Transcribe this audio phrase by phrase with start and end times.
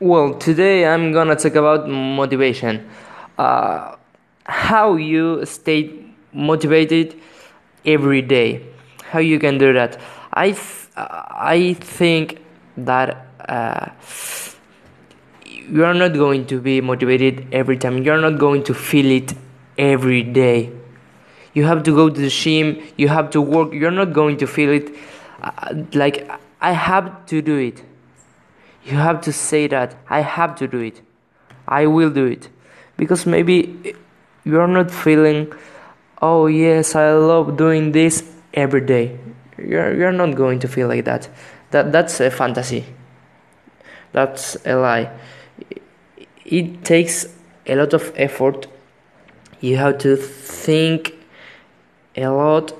[0.00, 2.88] Well, today I'm gonna talk about motivation.
[3.38, 3.96] Uh,
[4.44, 5.92] how you stay
[6.32, 7.14] motivated
[7.86, 8.62] every day.
[9.04, 10.00] How you can do that.
[10.32, 12.40] I th- I think
[12.76, 13.90] that uh,
[15.46, 18.02] you are not going to be motivated every time.
[18.02, 19.34] You are not going to feel it
[19.78, 20.70] every day.
[21.54, 22.82] You have to go to the gym.
[22.96, 23.72] You have to work.
[23.72, 24.94] You're not going to feel it.
[25.42, 26.28] Uh, like
[26.60, 27.82] I have to do it
[28.84, 31.00] you have to say that I have to do it.
[31.66, 32.48] I will do it.
[32.96, 33.94] Because maybe
[34.44, 35.52] you're not feeling,
[36.20, 39.18] oh yes, I love doing this every day.
[39.58, 41.28] You're, you're not going to feel like that.
[41.70, 41.92] that.
[41.92, 42.84] That's a fantasy.
[44.12, 45.10] That's a lie.
[46.44, 47.26] It takes
[47.66, 48.66] a lot of effort.
[49.60, 51.14] You have to think
[52.16, 52.72] a lot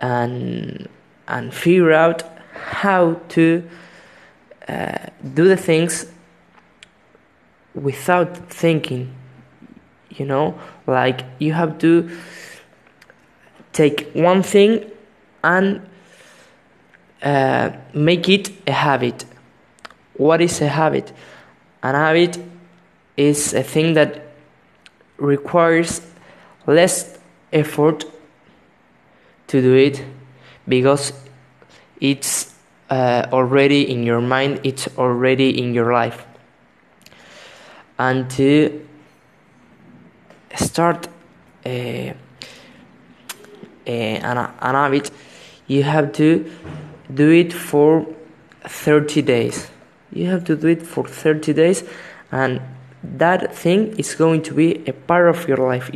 [0.00, 0.88] and
[1.26, 3.68] and figure out how to
[4.68, 6.06] uh, do the things
[7.74, 9.14] without thinking
[10.18, 10.58] you know?
[10.86, 12.10] Like you have to
[13.72, 14.90] take one thing
[15.42, 15.86] and
[17.22, 19.24] uh, make it a habit.
[20.14, 21.12] What is a habit?
[21.82, 22.38] An habit
[23.16, 24.22] is a thing that
[25.16, 26.00] requires
[26.66, 27.18] less
[27.52, 28.04] effort
[29.48, 30.04] to do it
[30.66, 31.12] because
[32.00, 32.47] it's
[32.90, 36.24] uh, already in your mind, it's already in your life.
[37.98, 38.86] And to
[40.56, 41.08] start
[41.66, 42.16] uh, an,
[43.86, 45.10] an habit,
[45.66, 46.50] you have to
[47.12, 48.06] do it for
[48.62, 49.70] 30 days.
[50.12, 51.84] You have to do it for 30 days,
[52.32, 52.60] and
[53.02, 55.90] that thing is going to be a part of your life.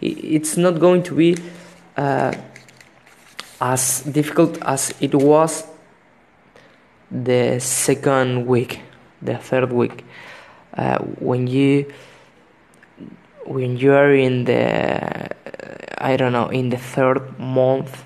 [0.00, 1.36] It's not going to be
[1.96, 2.32] uh,
[3.60, 5.69] as difficult as it was
[7.10, 8.80] the second week,
[9.20, 10.04] the third week,
[10.74, 11.92] uh, when you
[13.44, 15.28] when you are in the
[15.98, 18.04] I don't know in the third month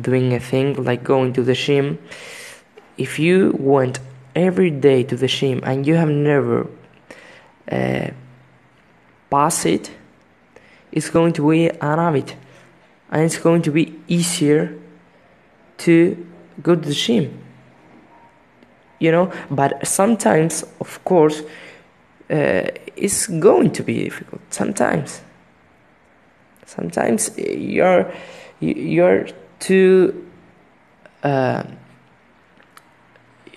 [0.00, 1.98] doing a thing like going to the gym,
[2.96, 3.98] if you went
[4.36, 6.68] every day to the gym and you have never
[7.70, 8.10] uh,
[9.30, 9.90] passed it,
[10.92, 12.36] it's going to be an habit,
[13.10, 14.78] and it's going to be easier
[15.78, 16.26] to
[16.62, 17.40] go to the gym
[19.00, 21.42] you know but sometimes of course
[22.30, 25.20] uh, it's going to be difficult sometimes.
[26.64, 28.12] Sometimes you're
[28.60, 29.26] you're
[29.58, 30.30] too
[31.24, 31.64] uh,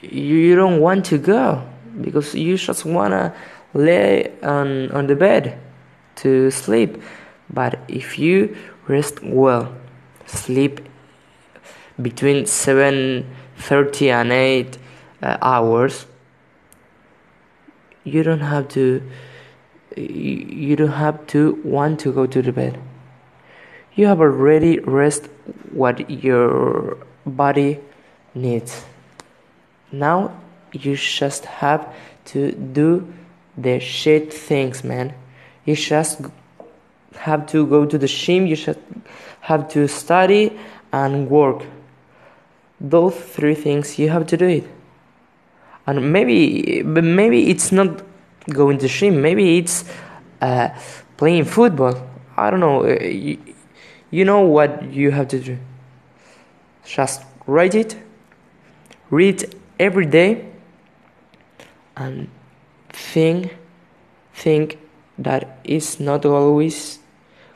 [0.02, 1.62] you don't want to go
[2.02, 3.36] because you just wanna
[3.76, 5.60] lay on on the bed
[6.16, 7.02] to sleep.
[7.50, 9.76] But if you rest well
[10.26, 10.82] sleep
[12.02, 14.78] between 7:30 and 8
[15.24, 16.06] uh, hours
[18.04, 19.02] you don't have to
[19.96, 22.80] you don't have to want to go to the bed.
[23.94, 25.30] You have already rest
[25.72, 27.80] what your body
[28.34, 28.84] needs.
[29.92, 30.36] Now
[30.72, 31.94] you just have
[32.26, 33.14] to do
[33.56, 35.14] the shit things man.
[35.66, 36.22] You just
[37.16, 38.80] have to go to the gym you just
[39.42, 40.60] have to study
[40.92, 41.64] and work.
[42.82, 44.68] Those three things you have to do it
[45.86, 48.02] and maybe maybe it's not
[48.50, 49.86] going to gym maybe it's
[50.44, 50.70] uh,
[51.18, 51.96] playing football.
[52.36, 52.84] I don't know.
[52.84, 53.38] Uh, you,
[54.12, 55.58] you know what you have to do.
[56.86, 57.96] Just write it.
[59.10, 60.46] Read every day.
[61.96, 62.30] And
[62.90, 63.56] think
[64.34, 64.80] think
[65.18, 67.00] that it's not always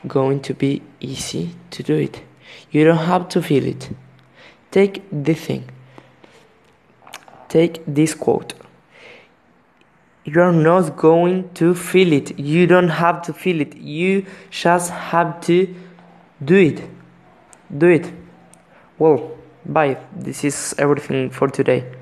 [0.06, 2.22] going to be easy to do it.
[2.70, 3.90] You don't have to feel it.
[4.70, 5.68] Take the thing
[7.48, 8.54] take this quote.
[10.24, 12.38] You're not going to feel it.
[12.38, 13.76] You don't have to feel it.
[13.76, 15.74] You just have to
[16.44, 16.82] do it.
[17.76, 18.12] Do it.
[18.98, 19.98] Well bye.
[20.14, 21.97] This is everything for today